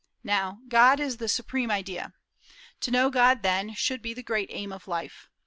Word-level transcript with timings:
Now, 0.23 0.61
God 0.67 0.99
is 0.99 1.17
the 1.17 1.27
supreme 1.27 1.69
idea. 1.69 2.13
To 2.79 2.89
know 2.89 3.11
God, 3.11 3.43
then, 3.43 3.75
should 3.75 4.01
be 4.01 4.15
the 4.15 4.23
great 4.23 4.49
aim 4.51 4.71
of 4.71 4.87
life. 4.87 5.29